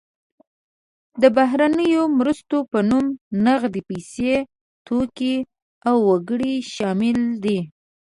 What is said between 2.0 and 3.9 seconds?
مرستو په نوم نغدې